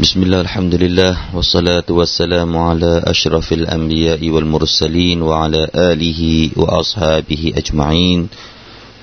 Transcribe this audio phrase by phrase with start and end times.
[0.00, 8.28] بسم الله الحمد لله والصلاة والسلام على أشرف الأنبياء والمرسلين وعلى آله وأصحابه أجمعين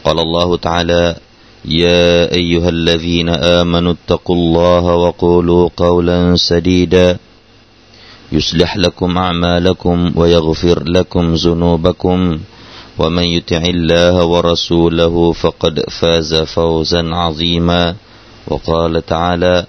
[0.04, 1.16] قال الله تعالى
[1.66, 7.18] يا أيها الذين آمنوا اتقوا الله وقولوا قولا سديدا
[8.32, 12.40] يصلح لكم أعمالكم ويغفر لكم ذنوبكم
[12.98, 17.96] ومن يطع الله ورسوله فقد فاز فوزا عظيما
[18.48, 19.66] وقال تعالى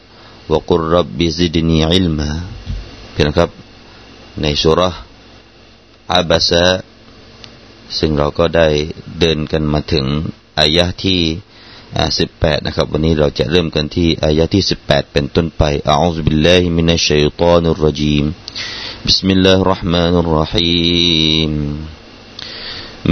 [0.51, 2.31] وقل رب زدني علما
[3.13, 3.49] พี่นะครับ
[4.41, 4.81] ในสุร
[6.13, 6.65] อาบาซะ
[7.97, 8.67] ซึ่งเราก็ได้
[9.19, 10.05] เดินกันมาถึง
[10.59, 11.21] อายะที่
[12.19, 18.25] สิบแปดนะครับ วันนี้เราจะเริ่มกันที่อายะที่สิบแปดเป็นต้นไปอัลลอฮฺบิลลาฮิมินัชชัยฏอนุรรจีม
[19.09, 21.51] بسم الله الرحمن الرحيم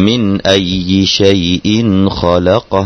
[0.07, 1.67] من أي شيء
[2.09, 2.85] خلقه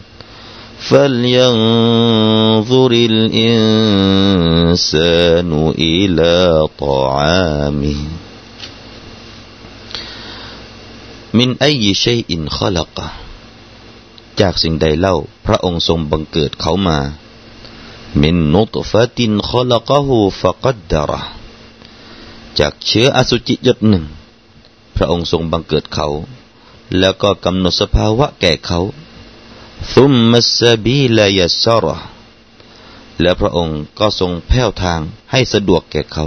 [0.90, 2.60] فلينظر
[3.10, 3.90] الإنسان
[5.78, 8.00] إلى طعامه
[11.34, 13.08] من أي شيء خلقه
[14.40, 16.98] จากสิ่งใดเล่า พระองค์ทรงบังเกิดเขามา
[18.20, 21.22] มินนุตฟะตินขลักหูฟะกัดดาระ
[22.58, 24.04] จากเชื้ออสุจิหยดหนึ่ง
[24.96, 26.08] พระองค์ทรงบังเกิดเขา
[26.98, 28.80] แล้วก็กำหนดสภาวะแก่เขา
[29.95, 31.95] ซุมมัสบีลยัสรอ
[33.21, 35.01] และพระองค์ก็ทรงแผ้วทาง
[35.31, 36.25] ให้สะดวกแก่เขา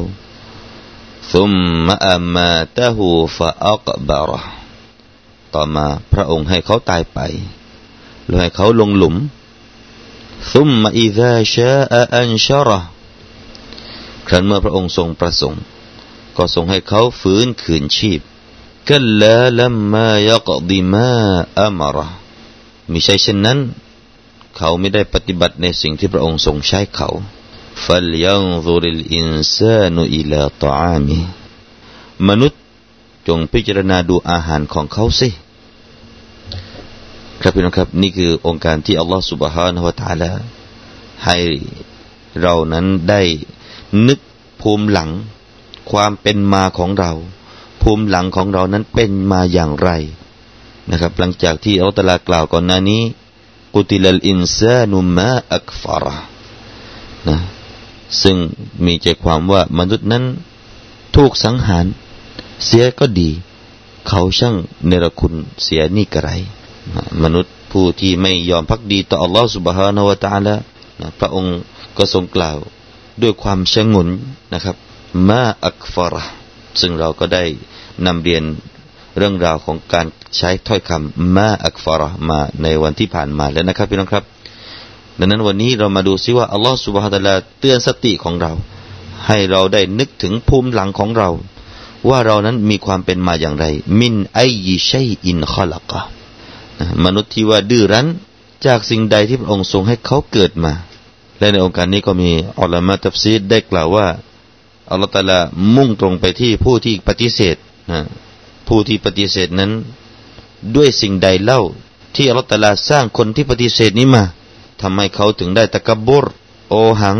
[1.32, 1.52] ซุม
[1.86, 4.32] มะอามาตะหูฟะอักบาร
[5.54, 7.18] ต่อมาพระองค์ให้เขาตายไป
[8.26, 9.14] แล้วให้เขาลงหลุม
[10.52, 11.72] ซุมมะอิซาชา
[12.14, 12.70] อันชร
[14.26, 15.62] ครั้นเมื่อพระองค์ทรงประสงค์
[16.36, 18.20] ก็ทรงให้เขาฟื้นคืนชีพ
[18.88, 21.10] กัลลาลัมมายกดิมา
[21.60, 22.23] อัมระ
[22.92, 23.58] มิใช่เช่นนั้น
[24.56, 27.08] เขาไม่ได้ปฏิบัติในสิ่งที่พระองค์ทรงใช้เขา
[27.84, 31.18] ฟัลยังซุริลอินซานุอิลาตอามี
[32.28, 32.60] มนุษย์
[33.28, 35.28] จงพิจารณาดูอาหารของเขาสิ
[37.40, 40.30] ครับพี่น้องครับ นี่คือองค์การที่อัลลอฮฺสุบฮานาวะตาลา
[41.24, 41.36] ให้
[42.42, 43.22] เรานั้นได้
[44.06, 44.20] นึก
[44.60, 45.10] ภูมิหลัง
[45.90, 47.12] ความเป็นมาของเรา
[47.82, 49.90] ภูมิหลังของเรานั้นเป็นมาอย่างไร
[50.90, 53.02] นะครับ หลังจากที่อัลตลากล่าวก่อนหน้านี้
[53.74, 56.16] กุติลลอินซานุมาอักฟาระ
[57.28, 57.36] นะ
[58.22, 58.36] ซึ่ง
[58.84, 60.24] มีใจความว่ามนุษย์นั้น
[61.16, 61.86] ถูกสังหาร
[62.64, 63.30] เสียก็ดี
[64.08, 64.54] เขาช่าง
[64.86, 66.28] เนรคุณเสียนี่กระไร
[67.22, 70.54] มนุษย์ผู้ที่ไม่ยอมพักดีต่ออัลลอฮฺสุบฮานาวะตาละ
[71.00, 71.58] นะพระองค์
[71.96, 72.56] ก็ทรงกล่าว
[73.22, 74.08] ด้วยความชงน
[74.52, 74.76] นะครับ
[75.28, 76.24] มาอักฟาระ
[76.80, 77.44] ซึ่งเราก็ได้
[78.06, 78.44] นำเรียน
[79.16, 84.24] เรื่องราวของการใช้ถ้อยคำมาอักฟาระมาในวันที่ผ่านมาแล้วนะครับพี่น้องครับ
[85.18, 88.52] ดังนั้นวันนี้เรามาดูซิว่าอัลลอฮฺสุบฮฺตะลาเตือนสติของเรา
[89.26, 91.28] ให้เราได้นึกถึงภูมิหลังของเรา
[92.08, 93.64] ว่าเรานั้นมีความเป็นมาอย่างไร
[94.00, 96.00] มินไอยิชัยอินขลักะ
[97.04, 98.06] มนุษย์ที่ว่าดื้อรั้น
[98.66, 100.72] จากสิ่งใดที่พระองค์ทรงให้เขาเกิดมา
[101.38, 104.06] และในองค์การนี้ก็มีอัลลอฮฺมาตัฟซีดได้กล่าวว่า
[104.90, 105.38] อัลลอฮฺตะลา
[105.74, 107.56] มุ่งตรงไปที่ผู้ที่ปฏิเสธ
[107.92, 108.00] นะ
[108.66, 109.72] ผู้ที่ปฏิเสธนั้น
[110.76, 111.60] ด้วยสิ่งใดเล่า
[112.14, 114.24] ที่อัลลอฮฺตาลาสร้างคนที่ปฏิเสธนี้มา
[114.80, 116.24] ทำให้เขาถึงได้ตะกบร
[116.70, 117.18] โอหัง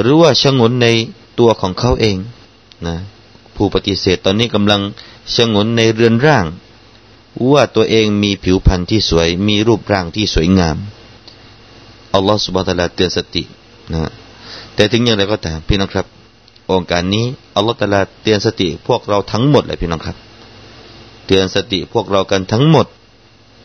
[0.00, 0.86] หรือว่าชงนใน
[1.38, 2.16] ตัวของเขาเอง
[2.86, 2.96] นะ
[3.56, 4.80] ผู้ปฏิเสธตอนนี้กำลัง
[5.34, 6.46] ชงนในเรือนร่าง
[7.52, 10.76] ว่าตัวเองมีผิวพรรณที่สวย มีรูปร่างที่สวยงาม
[12.14, 13.42] อัลลอฮฺสุบฮฺตะลาเตือนสติ
[13.92, 14.10] นะ
[14.74, 16.06] แต่ถึงอย่างไรก็ตามพี่น้องครับ
[16.70, 17.24] องค์การนี้
[17.56, 20.16] อัลลอฮฺตะลาเตือนสติ พวกเราทั้งหมดเลยพี่น้องครับ
[21.26, 22.86] เตือนสติพวกเรากันทั้งหมด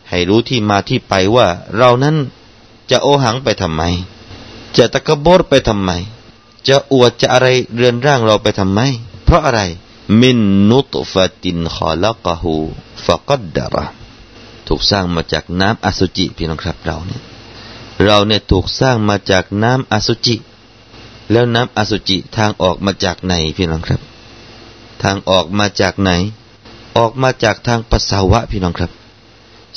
[0.10, 1.48] ให้รู้ที่มาที่ไปว่า
[1.78, 2.16] เรานั้น
[2.92, 3.84] จะโอหังไปทำไม
[4.78, 5.92] จะตะกบดไปทำไม
[6.68, 8.80] จะอวดจะอะไรเรือนร่างเราไปทำไม
[9.24, 9.62] เพราะอะไร
[10.22, 10.40] มิน
[10.70, 11.14] นุตฟ
[11.44, 12.56] ตินขอลกะหู
[13.06, 13.86] ฟะกัดดาระ
[14.68, 17.22] ถูกสร้างมาจากน้ำอสุจิพี่น้องครับเราเนี่ย
[18.04, 20.36] เราเนี่ยถูกสร้างมาจากน้ำอสุจิ
[21.32, 24.02] แล้วน้ำอสุจิทางออกมาจากไหนพี่น้องครับ
[25.04, 26.12] ทางออกมาจากไหน
[26.97, 28.91] ออกมาจากทางปัสสาวะพี่น้องครับ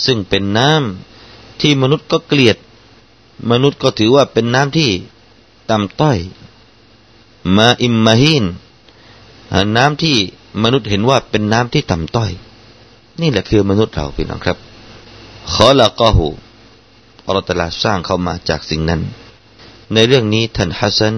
[0.05, 2.57] ซึ่งเป็นน้ำที่มนุษย์ก็เกลียด
[3.51, 4.89] มนุษย์ก็ถือว่าเป็นน้ำที่
[5.69, 6.17] ต่ำต้อย
[7.57, 8.45] มาอิมมาฮิน
[9.77, 10.17] น้ำที่
[10.63, 12.31] มนุษย์เห็นว่าเป็นน้ำที่ต่ำต้อย
[13.21, 14.57] นี่แหละคือมนุษย์เราพี่น้องครับ
[15.51, 16.27] ขอละก็หู
[17.25, 19.01] อัลลอฮฺตลาสร้างเข้ามาจากสิ่งนั้น
[19.93, 21.15] ในเรื่องนี้ท่านฮัสซัน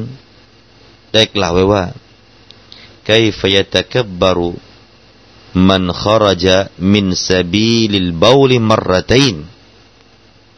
[1.13, 1.83] ได้กล่าวไว้ว่า
[3.09, 4.37] كيف يتكبر
[5.68, 6.56] มันขรจะ
[6.92, 9.36] มินซาบีลิลบาลิมรตัยน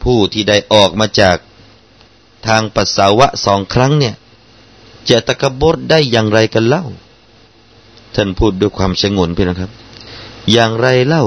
[0.03, 1.37] ผู้ที่ได้ออกมาจาก
[2.47, 4.15] ทางปัสสาวะสองครั้งเนี่ย
[5.09, 6.83] จะตะกบดได้อย่างไรกันเล่า
[8.15, 9.71] ท่านพูดด้วยความชงนพี่นะครับ
[10.51, 11.25] อย่างไรเล่า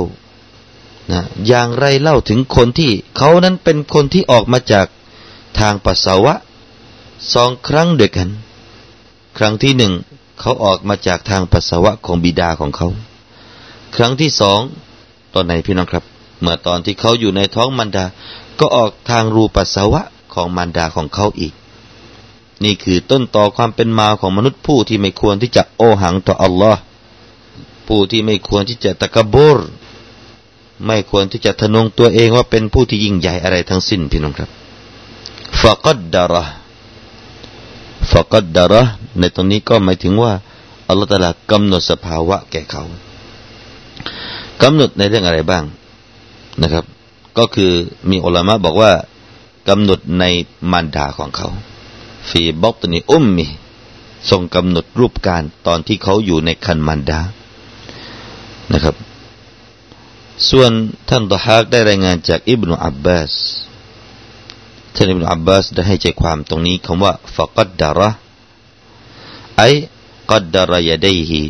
[1.12, 4.86] นะอย่างไรเล่าถึงคนที่เขานั้นเป็นคนที่ออกมาจาก
[5.58, 6.34] ทางปัสสาวะ
[7.34, 8.28] สองครั้งด้วยกัน
[9.36, 9.92] ครั้งที่หนึ่ง
[10.40, 12.88] เขาออกมาจากทางปัสสาวะของบิดาของเขา
[13.96, 14.60] ครั้งที่สอง
[15.34, 16.04] ตอนไหนพี่น้องครับ
[16.40, 18.04] เมื่อตอนที่เขาอยู่ในท้องมารดา
[18.58, 20.02] ก็ออกทางรูปัสสาวะ
[20.34, 21.54] ของมารดาของเขาอีก
[22.64, 26.80] นี่คือต้นต่อความเป็นมาของมนุษย์ผู้ที่ไม่ควรที่จะโอหังต่ออัลลอฮ์
[27.88, 29.58] ผู้ที่ไม่ควรที่จะตะกบร
[30.86, 34.50] ไม่ควรที่จะทะนงตัวเองว่าเป็นผู้ที่ยิ่งใหญ่อะไรทั้งสิ้นพี่น้องครับ
[35.60, 36.44] ฟะกัดดาระ
[38.12, 38.82] ฟะกัดดาระ
[39.18, 40.32] ในตรงนี้ก็หมายถึงว่า
[40.88, 42.82] อัลลอฮฺตะลากำหนดสภาวะแก่เขา
[44.62, 45.64] กำหนดในเรื่องอะไรบ้าง
[46.62, 46.84] นะครับ
[47.38, 47.72] ก็คือ
[48.10, 48.92] มีอัลลามะบอกว่า
[49.68, 50.24] กำหนดใน
[50.70, 51.48] มารดาของเขา
[52.28, 53.46] ฟีบอกตนีอุมมี
[54.30, 57.20] ทรงกำหนดรูปการตอนที่เขาอยู่ในคันมารดา
[58.72, 58.96] นะครับ
[60.50, 60.70] ส่วน
[61.08, 63.32] ท่านตฮากได้รายงานจากอิบนุอับบาส
[64.94, 68.10] ท่านอิบนุอับบาสได้ให้ใจความตรงนี้คำว่าฟะกัดดาระ
[69.56, 69.62] ไอ
[70.30, 71.40] กัดดาระยดยฮี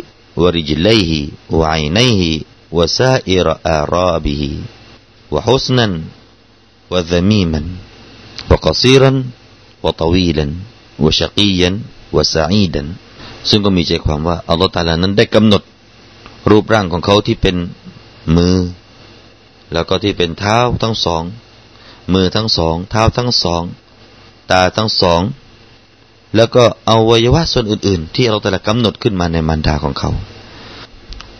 [0.40, 1.20] วริจลัยฮี
[1.58, 2.30] วะอินัยฮี
[2.77, 4.51] วะซาอิรอาราบิฮี
[5.33, 5.91] วะฮุสนัน
[6.93, 7.65] วะซามีมัน
[8.51, 9.11] وقصيرا
[9.83, 10.47] وطويلا
[11.03, 11.71] وشقيا
[12.15, 12.83] وسعيدا
[13.49, 15.63] ซึ่งก็มีใจความว่าอัลลอฮฺตาลานั้นได้กำหนด
[16.49, 17.55] รูปร่างของเขาที่เป็น
[18.35, 18.57] มือ
[19.73, 21.23] แล้วก็ที่เป็นเท้าทั้งสอง
[22.13, 23.63] มือทั้งสอง เท้าทั้งสอง
[24.51, 25.21] ตาทั้งสอง
[26.35, 30.11] แล้วก็อวัยวะส่วนอื่น ๆ ที่เราแต่ละกำหนดขึ้นมาในมารดาของเขา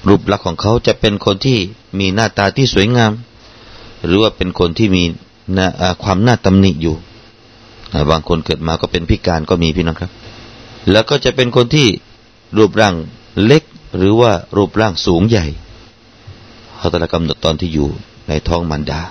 [0.08, 1.58] รูปลักษณ์ของเขาจะเป็นคนที่
[1.98, 3.12] มีหน้าตาที่สวยงาม
[4.04, 5.04] หรือว่าเป็นคนที่มี
[6.02, 6.96] ความน่าตำหนิอยู่
[8.10, 10.10] บางคนเกิดมาก็เป็นพิการก็มีพี่น้องครับ
[10.90, 11.88] แล้วก็จะเป็นคนที่
[12.56, 12.94] รูปร่าง
[13.44, 13.62] เล็ก
[13.96, 15.46] หรือว่ารูปร่างสูงใหญ่
[16.76, 17.88] เขาตะกำหนดตอนที่อยู่
[18.28, 19.02] ในท้องมันดา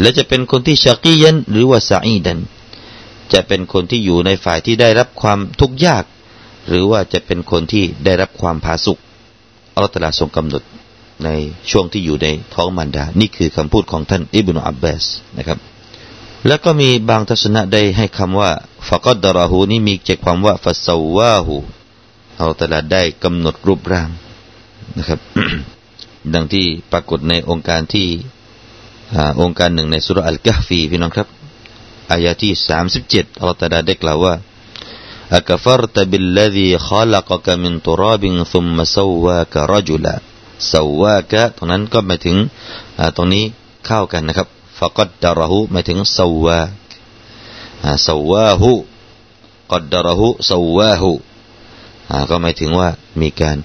[0.00, 2.38] และจะเป็นคนที่ชากียันหรือว่าซาอีดัน
[3.32, 6.04] จะเป็นคนที่อยู่ในฝ่ายที่ได้รับความทุกข์ยาก
[6.68, 8.98] หรือว่าจะเป็นคนที่ได้รับความผาสุก
[9.78, 10.62] อัลลอฮฺตลาทรงกำหนด
[11.24, 11.28] ใน
[11.70, 15.04] ช่วงที่อยู่ในท้องมารดา นี่คือคำพูดของท่านอิบนุอับบาส
[15.38, 15.58] นะครับ
[16.46, 18.50] แล้วก็มีบางทัศนะได้ให้คำว่า
[18.88, 21.56] ฟะกัดดาราหูนี่มีใจความว่าฟัสซาวาหู
[22.38, 24.08] เอาตลาได้กำหนดรูปร่าง
[24.98, 25.20] นะครับ
[26.34, 28.06] ดังที่ปรากฏในองค์การที่
[29.40, 31.28] องค์การหนึ่งในสุรอัลกะฟีพี่น้องครับ
[32.12, 34.34] อายะที่สามสิบเจ็ดอัลตลาได้กล่าวว่า
[35.31, 38.23] أكفرت بالذي خلقك من تراب
[38.53, 40.15] ثم سواك رجلا
[40.71, 42.37] สาวากะตรงนั้นก็หมายถึง
[43.15, 43.43] ตรงนี้
[43.85, 44.47] เข้ากันนะครับ
[44.79, 46.59] ฟะกัดดาระหูหมายถึงสาวา
[48.07, 48.71] สาวาหู
[49.71, 51.11] กัดดาระหูสาวาหู
[52.29, 52.89] ก็หมายถึงว่า
[53.21, 53.57] มีการ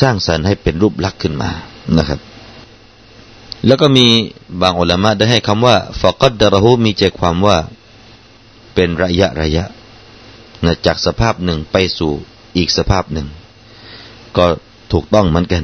[0.00, 1.50] สร้างสรรค์ให้เป็นรูปลักษณ์ขึ้นมา
[1.98, 2.20] นะครับ
[3.66, 4.06] แล้วก็มี
[4.60, 7.56] บางอุลามะได้ให้คำว่าฟะกัดดาระหูมีใจความว่า
[8.74, 9.64] เป็นระยะระยะ
[10.65, 12.11] นะจากสภาพหนึ่งไปสู่
[12.57, 13.27] อีกสภาพหนึ่ง
[14.37, 14.45] ก็
[14.91, 15.63] ถูกต้องเหมือนกัน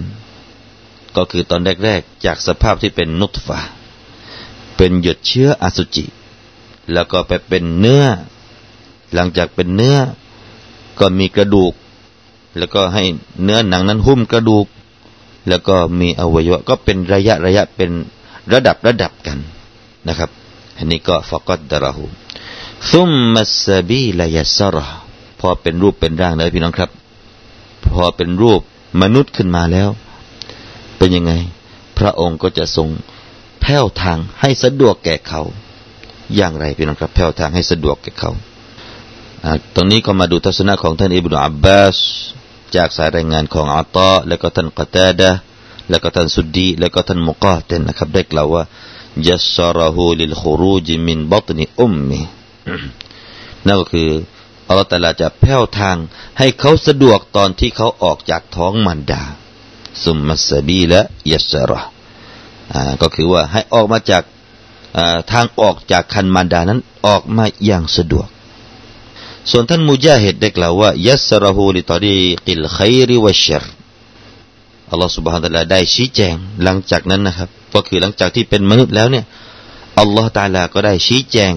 [1.15, 3.59] ก็คือตอนแรกๆ จากสภาพที่เป็นนุตฟะ
[4.77, 6.05] เป็นหยดเชื้ออสุจิ
[6.93, 8.05] แล้วก็ไปเป็นเนื้อ
[9.13, 9.97] หลังจากเป็นเนื้อ
[10.99, 11.73] ก็มีกระดูก
[12.57, 13.03] แล้วก็ให้
[13.43, 14.65] เนื้อหนังนั้นหุ้มกระดูก
[15.47, 17.91] แล้วก็มีอวัยวะก็เป็นระยะระยะเป็น
[18.53, 19.37] ระดับระดับกัน
[20.07, 20.29] นะครับ
[20.77, 22.05] อันนี้ก็ฟกัดดาราหู
[22.91, 24.85] ซุมมัสบีลายสระ
[25.39, 26.89] พอเป็นรูปเป็นร่างเลยพี่น้องครับ
[27.85, 28.61] พอเป็นรูป
[29.01, 29.89] มนุษย์ขึ้นมาแล้ว
[30.97, 31.33] เป็นยังไง
[31.97, 32.89] พระองค์ก็จะทรง
[33.61, 35.41] แผ่วทางให้สะดวกแก่เขา
[36.35, 38.31] อย่างไรพี่น้องครับแผ่วทางให้สะดวกแก่เขา
[39.75, 41.97] ตรงนี้ก็มาดูทัศนะของท่านอิบนุอับบาส
[42.75, 45.31] จากสายรายงานของอัตตาและก็ท่านกตาดะ
[45.89, 48.63] และก็ท่านสุดดีและก็ท่านมุกาเตนนะครับได้กล่าวว่า
[49.27, 52.21] ยัสรหูลิลขรูจิมินบัตนิอุมมี
[53.65, 54.09] นั่นก็คือ
[54.67, 55.97] อัลลอฮฺตาลาจะแผ่วทาง
[56.39, 59.23] ให้เขาสะดวกตอนที่เขาออกจากท้องมันดา
[60.03, 61.81] ซุมมัสบีละยัสระ
[63.01, 64.23] ก็คือว่าให้ออกมาจาก
[65.31, 68.27] ทางออกจากคันมารดานั้นออกมาอย่างสะดวก
[69.51, 73.63] ส่วนท่านมุจาฮิดได้กล่าวว่ายัสรหูลิตอรีกิลขัยริวชร
[74.91, 79.25] อัลลอฮฺสุบฮานตะลาได้ชี้แจงหลังจากนั้นนะครับ ก็คือหลังจากที่เป็นมนุษย์แล้วเนี่ย
[79.99, 81.53] อัลลอฮฺตาลาก็ได้ชี้แจง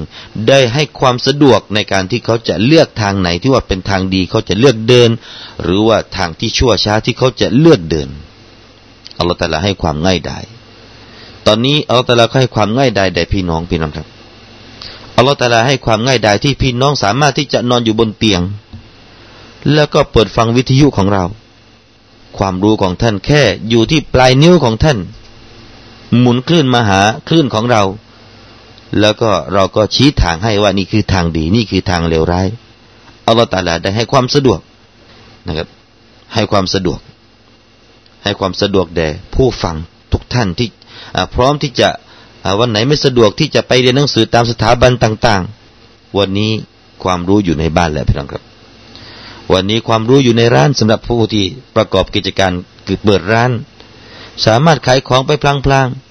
[0.48, 5.10] ได้ให้ความสะดวกในการที่เขาจะเลือกทางไหนที่ว่าเป็นทางดีเขาจะเลือกเดิน
[5.62, 8.08] หรือว่าทางที่ชั่วช้าที่เขาจะเลือกเดิน
[9.18, 10.44] อัลลอฮฺตาลาให้ความง่ายดาย
[11.46, 14.06] ตอนนี้อัลลอฮฺตาลาก็ให้ความง่ายดายแด่พี่น้องพี่น้องครับ
[15.16, 18.40] อัลลอฮฺตาลาให้ความง่ายดายที่พี่น้องสามารถที่จะนอนอยู่บนเตียง
[19.72, 21.24] แล้วก็เปิดฟังวิทยุของเรา
[22.38, 24.98] ความรู้ของท่านแค่อยู่ที่ปลายนิ้วของท่าน
[26.18, 27.82] หมุนคลื่นมาหาคลื่นของเรา
[29.00, 32.48] แล้วก็เราก็ชี้ทางให้ว่านี่คือทางดี นี่คือทางเลวร้าย
[33.26, 34.60] อัลลอฮฺตาลาได้ให้ความสะดวก
[35.46, 35.68] นะครับ
[36.34, 37.00] ให้ความสะดวก
[38.24, 39.76] ให้ความสะดวกแด่ผู้ฟัง
[40.12, 40.68] ทุกท่านที่
[41.34, 41.88] พร้อมที่จะ
[42.60, 45.42] วันไหนไม่สะดวกที่จะไปเรียนหนังสือตามสถาบันต่าง
[45.80, 46.52] ๆ วันนี้
[47.04, 48.42] ความรู้อยู่ในบ้านแล้วพี่น้องครับ
[49.52, 51.44] วันนี้ความรู้อยู่ในร้านสำหรับผู้ที่
[51.76, 52.52] ประกอบกิจการ
[52.86, 53.50] คือเปิดร้าน
[54.46, 56.09] สามารถขายของไปพลางๆ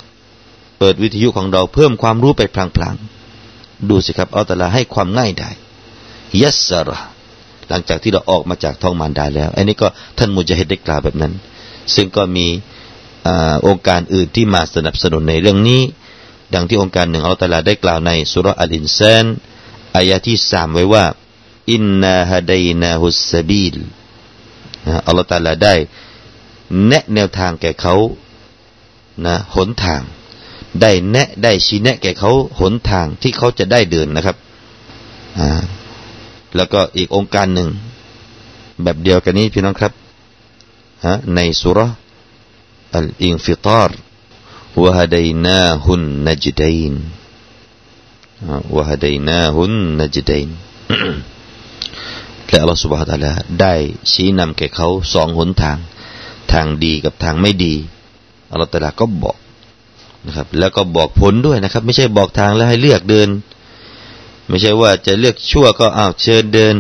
[0.80, 5.52] เปิดวิทยุของเราเพิ่มความรู้ไปพลางๆ ดูสิครับอัลตลาให้ความง่ายได้
[6.42, 7.00] ยัสระ
[7.70, 11.34] หลังจากที่เราออกมาจากท้องมารดาแล้ว อันนี้ก็ท่านมุจฮิดได้กล่าวแบบนั้น
[11.96, 12.48] ซึ่งก็มี
[13.68, 15.82] องค์การอื่นที่มาสนับสนุนในเรื่องนี้
[16.54, 19.26] ดังที่องค์การหนึ่งอัลตลาได้กล่าวในสุรอัลอินซาน
[19.98, 21.06] อายะฮฺที่สามไว้ว่า
[21.74, 23.76] إنا هديناه السبيل
[25.08, 25.76] อัลลอฮฺตาลาได้
[26.88, 27.96] แนะแนวทางแก่เขา
[29.26, 30.02] นะหนทาง
[30.82, 34.38] ได้แนะได้ชี้แนะแก่เขาหนทางที่เขาจะได้เดินนะครับ
[36.56, 37.70] แล้วก็อีกโองการหนึ่ง
[38.84, 39.94] แบบเดียวกันนี้พี่น้องครับ
[41.36, 41.80] ในสูเราะฮฺ
[42.96, 43.98] อัลอินฟิตาร์
[44.82, 46.94] وهديناه النجدين
[48.76, 50.50] วะฮดัยนาฮุนนจดัยน
[52.50, 53.74] และอัลลอฮฺสุบฮฺตาลาได้
[54.12, 55.78] ชี้นำแก่เขาสองหนทาง
[56.52, 57.74] ทางดีกับทางไม่ดี
[58.52, 59.38] อัลลอฮฺตาลาก็บอก
[60.26, 63.30] นะครับ แล้วก็บอกผลด้วยนะครับ ไม่ใช่บอกทางแล้วให้เลือกเดิน
[64.50, 66.76] ไม่ใช่ว่าจะเลือกชั่วก็อ้าวเชิญเดิน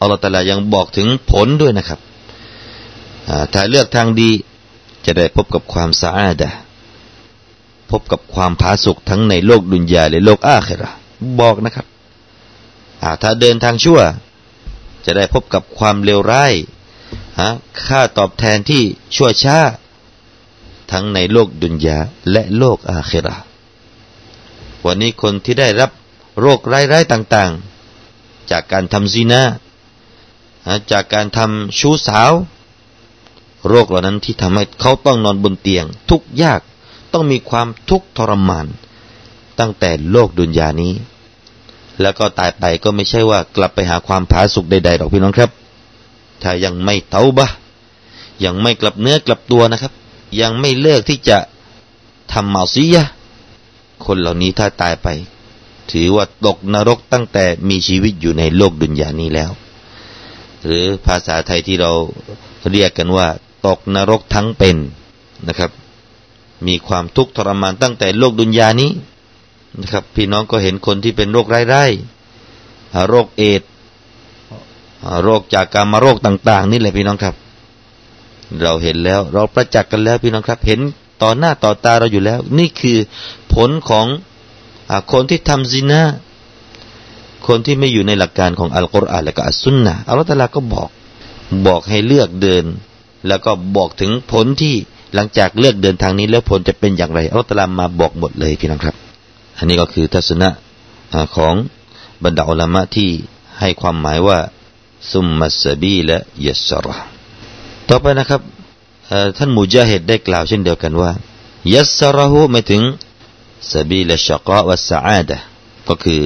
[0.00, 2.00] อัลลอฮฺตะลายังบอกถึงผลด้วยนะครับ
[3.52, 4.30] ถ้าเลือกทางดี
[5.06, 6.42] จะได้พบกับความสะอาด
[7.90, 10.90] พบกับความผาสุกทั้งในโลกดุนยาและโลกอาครา
[11.40, 11.86] บอกนะครับ
[13.22, 14.00] ถ้าเดินทางชั่ว
[15.04, 16.52] จะได้พบกับความเลวร้าย
[17.86, 18.82] ค่าตอบแทนที่
[19.16, 19.58] ชั่วช้า
[20.98, 21.98] ทั้งในโลกดุนยา
[22.32, 23.36] และโลกอาครา
[24.86, 25.90] วันนี้คนที่ได้รับ
[26.40, 29.42] โรคร้ายๆต่างๆ จากการทำซีนา
[30.92, 32.32] จากการทำชู้สาว
[33.68, 36.60] โรคเหล่านั้นที่ทำให้เขาต้องนอนบนเตียง ทุกยาก
[37.12, 38.66] ต้องมีความทุกข์ทรมาน
[39.58, 40.92] ตั้งแต่โลกดุนยานี้
[42.00, 45.50] แล้วก็ตายไปก็ไม่ใช่ว่ากลับไปหาความผาสุกใดๆหรอกพี่น้องครับ
[46.42, 47.48] ถ้ายังไม่เตาบะ
[48.44, 49.92] ยังไม่กลับเนื้อกลับตัวนะครับ
[50.40, 51.38] ยังไม่เลิกที่จะ
[52.32, 53.04] ทำเมาซียะ
[54.04, 55.08] คนเหล่านี้ถ้าตายไป
[55.92, 59.50] ถือว่าตกนรกตั้งแต่มีชีวิตอยู่ในโลกดุนยานี้แล้ว
[60.64, 61.92] หรือภาษาไทยที่เรา
[62.70, 63.28] เรียกกันว่า
[63.66, 64.76] ตกนรกทั้งเป็น
[65.48, 65.70] นะครับ
[66.66, 68.90] มีความทุกข์ทรมานตั้งแต่โลกดุนยานี้
[69.80, 73.62] นะครับ พี่น้องก็เห็นคนที่เป็นโรคไร้ๆโรคเอด
[75.22, 77.34] โรคจากการมาโรคต่าง ๆ นี่แหละพี่น้องครับ
[78.62, 80.80] เราเห็นแล้ว เราประจักษ์กันแล้วพี่น้องครับ เห็น
[81.22, 82.98] ต่อหน้าต่อตาเราอยู่แล้ว นี่คือ
[83.54, 84.06] ผลของ
[84.90, 86.02] อคนที่ทำซินา
[87.46, 90.88] คนที่ไม่อยู่ในหลักการของอัลกุรอานและก็อัสซุนนะอัลลอฮฺตะลาก็บอก
[91.66, 92.64] บอกให้เลือกเดิน
[93.28, 94.74] แล้วก็บอกถึงผลที่
[95.14, 98.96] หลังจากเลือกเดินทางนี้แล้วผลจะเป็นอย่างไรอัลลอฮฺตลามมาบอกหมดเลยพี่น้องครับ
[99.58, 100.48] อันนี้ก็คือทัศนะ
[101.36, 101.54] ของ
[102.24, 103.10] บรรดาอัลามะที่
[103.60, 104.38] ให้ความหมายว่า
[105.12, 106.96] ซุมมัสบีและยัสระ
[107.90, 108.42] ต่อไปนะครับ
[109.36, 111.10] ท่านมุจาฮิดได้กล่าวเช่นเดียวกันว่า
[111.74, 112.82] ยัสระหูหมายถึง
[113.72, 115.38] สบีละชกะวัสอาดะ
[115.88, 116.20] ก็คือ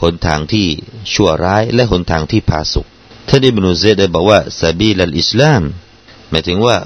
[0.00, 0.66] หนทางที่
[1.12, 2.86] ชั่วร้ายและหนทางที่ผาสุก
[3.28, 5.62] ท่านอิบนุเซดได้บอกว่าสบีลอิสลาม
[6.30, 6.76] หมายถึงว่า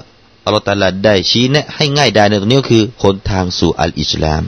[0.44, 4.42] อัลลอฮฺตาลาได้ชี้แนะให้ง่ายได้ในตรงนี้ก็คือหนทางสู่อัลอิสลาม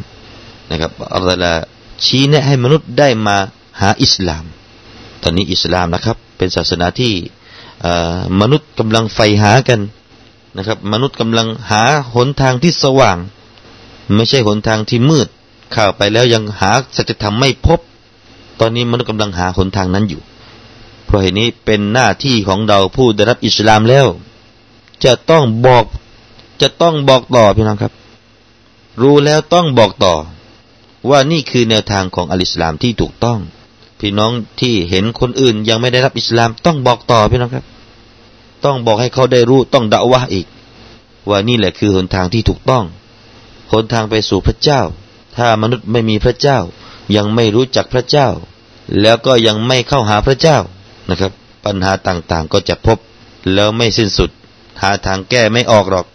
[0.71, 1.55] นะครับอัลลอฮฺตาลา
[2.07, 3.37] ชี้แนะให้มนุษย์ได้มา
[3.81, 4.45] หาอิสลาม
[5.23, 7.13] ตอนนี้อิสลามนะครับ เป็นศาสนาที่
[8.41, 9.81] มนุษย์กำลังใฝ่หากัน
[10.57, 11.83] นะครับ มนุษย์กำลังหา
[12.15, 13.19] หนทางที่สว่าง
[14.15, 15.29] ไม่ใช่หนทางที่มืด
[15.73, 17.81] เข้าไปแล้วยังหาสัจธรรมไม่พบ
[18.61, 20.23] ตอนนี้มนุษย์กำลังหาหนทางนั้นอยู่
[21.05, 24.07] เพราะเหตุนี้เป็นหน้าที่ของเราผู้ได้รับอิสลามแล้ว
[25.05, 25.85] จะต้องบอก
[26.63, 27.93] จะต้องบอกต่อพี่น้องครับ
[29.03, 30.15] รู้แล้วต้องบอกต่อ
[31.11, 33.39] ว่านี่คือแนวทางของอัลอิสลามที่ถูกต้อง
[34.01, 37.65] พี่น้องที่เห็นคนอื่น ยังไม่ได้รับอิสลาม ต้องบอกต่อพี่น้องครับ
[38.65, 40.47] ต้องบอกให้เขาได้รู้ต้องด่าวะอีก
[41.29, 42.85] ว่านี่แหละคือหนทางที่ถูกต้อง
[43.73, 44.81] หนทางไปสู่พระเจ้า
[45.37, 46.59] ถ้ามนุษย์ไม่มีพระเจ้า
[47.17, 48.29] ยังไม่รู้จักพระเจ้า
[49.01, 50.59] แล้วก็ยังไม่เข้าหาพระเจ้า
[51.11, 51.33] นะครับ
[51.65, 52.99] ปัญหาต่างๆก็จะพบ
[53.55, 54.31] แล้วไม่สิ้นสุด
[54.83, 56.07] หาทางแก้ไม่ออกหรอก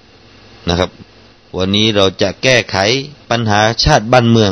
[0.69, 0.89] นะครับ
[1.57, 2.77] วันนี้เราจะแก้ไข
[3.29, 4.51] ปัญหาชาติบ้านเมือง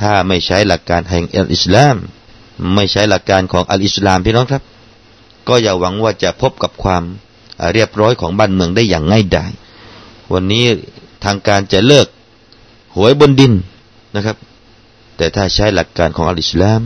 [0.00, 1.96] ถ้าไม่ใช้หลักการแห่งอิสลาม
[2.74, 4.62] ไม่ใช้หลักการของอัลอิสลามพี่น้องครับ
[5.48, 7.02] ก็อย่าหวังว่าจะพบกับความ
[7.72, 9.52] เรียบร้อยของบ้านเมืองได้อย่างง่ายดาย
[10.32, 10.64] วันนี้
[11.24, 12.06] ทางการจะเลิก
[12.96, 13.52] หวยบนดิน
[14.14, 14.36] นะครับ
[15.16, 16.82] แต่ถ้าใช้หลักการของอัลอิสลาม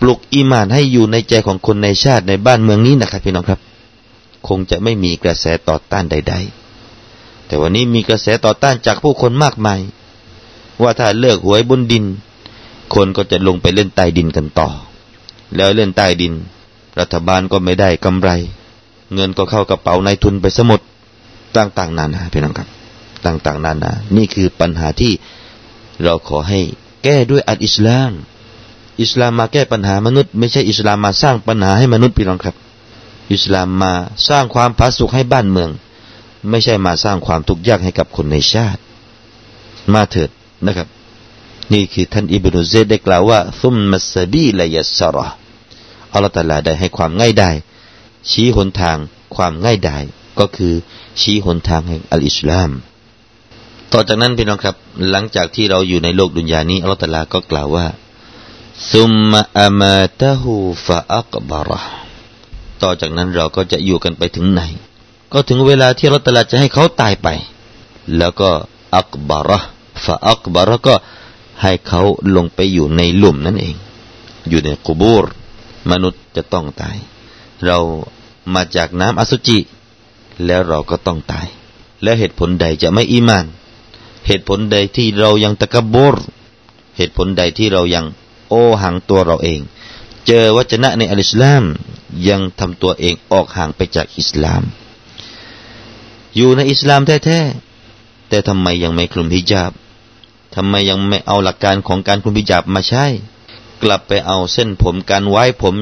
[0.00, 3.60] ปลุกอีมานให้อยู่ในใจของคนในชาติในบ้านเมืองนี้นะครับ พี่น้องครับ
[4.48, 6.34] คงจะไม่มีกระแสต่อต้านใด
[6.90, 9.80] ๆ แต่วันนี้มีกระแสต่อต้านจากผู้คนมากมาย
[10.82, 12.04] ว่าถ้าเลิกหวยบนดิน
[12.94, 14.68] คนก็จะลงไปเล่นใต้ดินกันต่อ
[15.56, 16.32] แล้วเล่นใต้ดิน
[17.00, 18.30] รัฐบาลก็ไม่ได้กำไร
[19.14, 20.80] เงินก็เข้ากระเป๋านายทุนไปสมุด
[21.56, 22.68] ต่างๆนานาพี่น้องครับ
[23.26, 25.12] ต่างๆนานา นี่คือปัญหาที่
[26.02, 26.60] เราขอให้
[27.04, 28.12] แก้ด้วยอัลอิสลาม
[29.02, 32.56] อิสลามมาแก้ปัญหามนุษย์ ไม่ใช่อิสลามมาสร้างปัญหาให้มนุษย์พี่น้องครับ
[33.32, 33.92] อิสลามมา
[34.28, 35.70] สร้างความผาสุกให้บ้านเมือง
[36.50, 38.80] ไม่ใช่มาสร้างความทุกข์ยากให้กับคนในชาติ
[39.94, 40.30] มาเถิด
[40.66, 40.88] นะครับ
[41.72, 45.26] นี่คือท่านอิบนุเซดได้กล่าวว่าซุมมัสบีลยัสระ
[46.12, 47.50] อัลลอฮฺตาลาได้ให้ความง่ายได้
[48.30, 48.98] ชี้หนทาง
[49.36, 49.98] ความง่ายได้
[50.38, 50.74] ก็คือ
[51.20, 52.70] ชี้หนทางแห่งอัลอิสลาม
[53.92, 54.76] ต่อจากนั้นพี่น้องครับ
[55.10, 57.86] หลังจากที่เราอยู่ในโลกดุนยานี้อัลลอฮฺตาลาก็กล่าวว่า
[58.92, 60.54] ซุมมาอามาตะฮู
[60.86, 61.80] ฟะอักบาระ
[62.82, 64.60] ต่อจากนั้นเราก็จะอยู่กันไปถึงไหน
[65.32, 67.28] ก็ถึงเวลาที่อัลลอฮฺตาลาจะให้เขาตายไป
[68.18, 68.50] แล้วก็
[68.96, 69.58] อักบาระ
[70.04, 70.94] ฟะอักบาระก็
[71.62, 72.02] ให้เขา
[72.36, 73.76] ลงไปอยู่ในหลุมนั่นเอง
[74.48, 75.26] อยู่ในกุบูร
[75.90, 76.96] มนุษย์จะต้องตาย
[77.64, 77.78] เรา
[78.54, 79.58] มาจากน้ำอสุจิ
[80.46, 81.46] แล้วเราก็ต้องตาย
[82.02, 83.46] แล้วเหตุผลใดจะไม่อีมาน
[84.26, 86.16] เหตุผลใดที่เรายังตะกบร
[86.96, 88.06] เหตุผลใดที่เรายัง
[88.48, 89.60] โอห่างตัวเราเอง
[90.26, 91.64] เจอวัจนะในอัลอิสลาม
[92.28, 94.62] ยังทำตัวเองออกห่างไปจากอิสลาม
[96.36, 99.72] อยู่ในอิสลามแท้ๆแต่ทำไมยังไม่คลุมฮิญาบ
[100.54, 103.04] ทำไมยังไม่เอาหลักการของการคุมฮิญาบมาใช้
[103.82, 105.76] กลับไปเอาเส้นผมการไว้ผม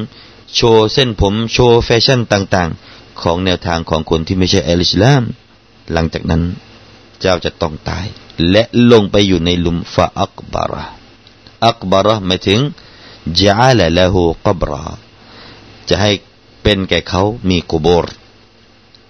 [0.54, 5.22] โชว์เส้นผมโชว์แฟชั่นต่างๆ ของแนวทางของคนที่ไม่ใช่อัลอิสลาม
[5.92, 6.42] หลังจากนั้น
[7.20, 8.06] เจ้าจะต้องตาย
[8.50, 10.84] และลงไปอยู่ในหลุมฟาอักบาระ
[11.66, 12.60] อักบาระหมายถึง
[13.40, 14.84] จาลละหูกบรา
[15.88, 16.10] จะให้
[16.62, 18.06] เป็นแก่เขามีกุโบร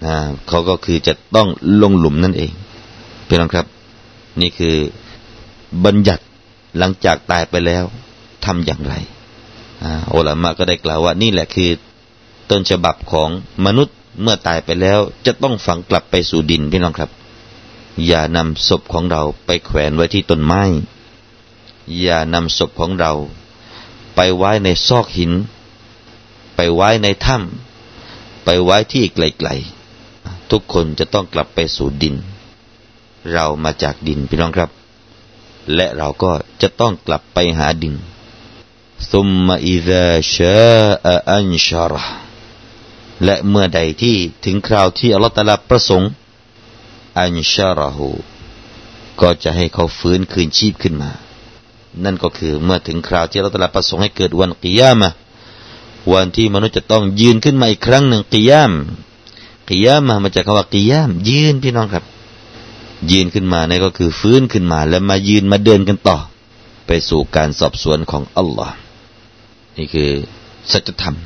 [0.04, 0.14] นะ
[0.48, 1.48] เขาก็คือจะต้อง
[1.82, 2.52] ลงหลุมนั่นเอง
[3.24, 3.66] เพื่อนครับ
[4.40, 4.76] นี่คือ
[5.84, 6.24] บัญญัติ
[6.78, 7.84] หลังจากตายไปแล้ว
[8.44, 8.94] ทำอย่างไร
[9.84, 11.70] อัลามะก็ได้กล่าวว่านี่แหละคือ
[12.50, 13.28] ต้นฉบับของ
[13.66, 17.10] มนุษย์เมื่อตายไปแล้ว จะต้องฝังกลับไปสู่ดินพี่น้องครับ
[18.06, 20.62] อย่านำศพของเราไปแขวนไว้ที่ต้นไม้
[22.00, 23.12] อย่านำศพของเรา
[24.14, 25.32] ไปไว้ในซอกหิน
[26.56, 32.14] ไปไว้ในถ้ำไปไว้ที่ไกลๆทุกคนจะต้องกลับไปสู่ดิน
[33.32, 34.70] เรามาจากดินพี่น้องครับ
[35.74, 37.94] และเราก็จะต้องกลับไปหาดิน
[39.12, 40.60] ซุมมาอิซาชา
[41.32, 42.02] อันชาระ
[43.24, 46.10] และเมื่อใดที่ถึงคราวที่อัลลอฮฺตลาประสงค์
[47.18, 48.10] อันชาราหู
[49.20, 51.10] ก็จะให้เขาฟื้นคืนชีพขึ้นมา
[52.04, 55.10] นั่นก็คือเมื่อถึงคราวที่เราตลาประสงค์ให้เกิดวันกิยามะ
[56.12, 58.72] วันที่มนุษย์จะต้องยืนขึ้นมาอีกครั้งหนึ่งกิยาม
[59.68, 62.04] กิยามะมาจากคำว่ากิยาม ยืนพี่น้องครับ
[63.10, 66.18] ยืนขึ้นมานี่ก็คือฟื้นขึ้นมา แล้วมายืนมาเดินกันต่อ
[66.86, 68.76] ไปสู่การสอบสวนของอัลลอฮ์
[69.76, 70.10] นี่คือ
[70.70, 71.16] สัจธรรม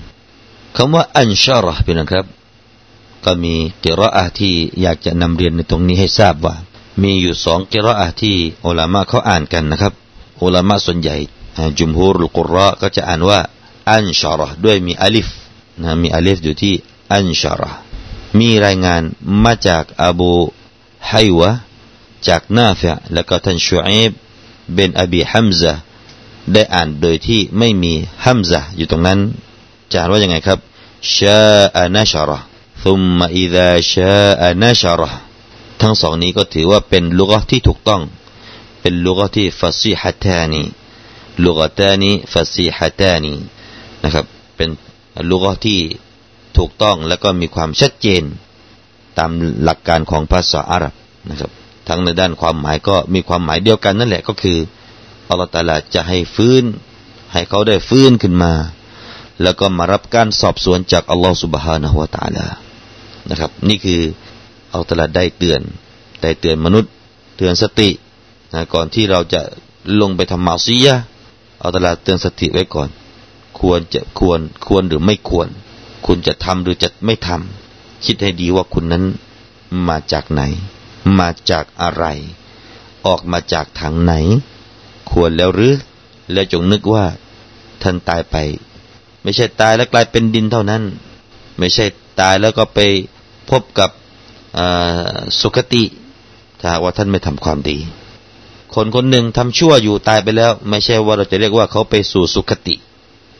[0.76, 2.26] คำว่าอันชาระพี่น้องครับ
[3.24, 6.54] ก็มีกิรออาที่อยากจะนำเรียนในตรงนี้ให้ทราบว่า
[7.02, 8.36] มีอยู่สองกิรออาที่
[8.66, 9.92] อุลามะเขาอ่านกันนะครับ
[10.42, 11.16] อุลามะส่วนใหญ่
[11.78, 13.40] จุมฮูรุลกุรอก็จะอ่านว่า
[13.90, 15.28] อันชาระด้วยมีอลิฟ
[15.82, 16.74] นะมีอลิฟอยู่ที่
[17.12, 17.70] อันชาระ
[18.38, 19.02] มีรายงาน
[19.44, 20.32] มาจากอบู
[21.08, 21.50] ไฮวะ
[22.28, 24.12] จากนาฟิะแล้วก็ท่านชูอิบ
[24.74, 25.72] เบนอบีฮัมซะ
[26.52, 27.92] ได้อ่านโดยที่ไม่มี
[28.24, 29.18] ฮัมซะอยู่ตรงนั้น
[29.90, 30.58] จะานว่ายังไงครับ
[31.14, 31.40] ชา
[31.76, 32.38] อานาชาระ
[32.84, 35.10] ซุมมาอิดาชาอานาชาระ
[35.80, 38.02] ทั้งสองนี้ก็ถือว่าเป็นลูกะที่ถูกต้อง
[38.80, 40.62] เป็นลูกะที่ฟัซีฮัตานี
[41.44, 43.32] ลูกะตานีฟัซีฮัตานี
[44.02, 44.24] นะครับ
[44.56, 44.68] เป็น
[45.30, 45.80] ลูกะที่
[46.56, 48.22] ถูกต้องและก็มีความชัดเจน
[49.18, 49.30] ตาม
[49.64, 50.94] หลักการของภาษาอาหรับ
[51.30, 51.50] นะครับ
[51.88, 54.58] ทั้งในด้านความหมายก็มีความหมายเดียวกันนั่นแหละก็คือ
[55.28, 56.64] อัลลอฮฺตาลาจะให้ฟื้น
[57.32, 58.52] ให้เขาได้ฟื้นขึ้นมา
[59.42, 62.46] แล้วก็มารับการสอบสวนจากอัลลอฮฺสุบฮานะฮุวาตาลา
[63.30, 64.00] นะครับ นี่คือ
[64.72, 65.60] เอาตลาได้เตือน
[66.22, 66.92] ได้เตือนมนุษย์
[67.36, 67.90] เตือนสติ
[68.52, 69.40] นะก่อนที่เราจะ
[70.00, 70.94] ลงไปทำมาซียะ
[71.60, 72.88] เอาตลาเตือนสติไว้ก่อน
[73.60, 75.48] ควรจะควรควรหรือไม่ควร
[76.06, 79.04] คุณจะทำหรือจะไม่ทำคิดให้ดีว่าคุณนั้น
[79.88, 80.42] มาจากไหน
[81.18, 82.04] มาจากอะไร
[83.06, 84.12] ออกมาจากทางไหน
[85.10, 85.74] ควรแล้วหรือ
[86.32, 87.04] แล้วจงนึกว่า
[87.82, 88.36] ท่านตายไป
[89.22, 90.82] ไม่ใช่ตายแล้วกลายเป็นดินเท่านั้น
[91.58, 91.84] ไม่ใช่
[92.20, 92.78] ตายแล้วก็ไป
[93.50, 93.90] พบกับ
[95.40, 95.84] สุคติ
[96.60, 97.78] ถ้าว่าท่านไม่ทำความดี
[98.74, 102.74] คนคนหนึ่งทำชั่วอยู่ตายไปแล้ว ไม่ใช่ว่าเราจะเรียกว่าเขาไปสู่สุคติ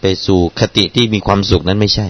[0.00, 2.06] ไปสู่คติที่มีความสุขนั้นไม่ใช่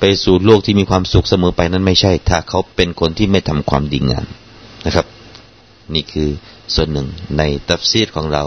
[0.00, 4.26] ไปสู่โลกที่มีความสุขเสมอไปนั้นไม่ใช่ ถ้าเขาเป็นคนที่ไม่ทำความดีงาม
[4.86, 5.06] นะครับ
[5.94, 6.28] นี่คือ
[6.74, 7.06] ส่วนหนึ่ง
[7.38, 8.44] ในตัฟซีดของเรา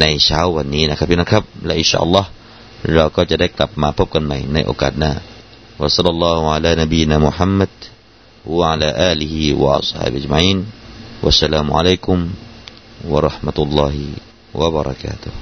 [0.00, 2.28] ในเช้าวันนี้นะครับพี่นะครับและอิชอัลลอฮ์
[2.94, 5.12] เราก็จะได้กลับมาพบกันใหม่ในโอกาสหน้า
[5.80, 7.72] วะสัลลัลลอฮุอะลานบีนะมุฮัมมัด
[8.58, 10.64] วะอะลาอาลีฮิวะซัลฮาบิจมัยน์
[11.24, 12.18] วัสสลามุอะลัยกุม
[13.12, 14.04] วะราะห์มะตุลลอฮิ
[14.60, 15.38] วะบะเราะกาตุฮ์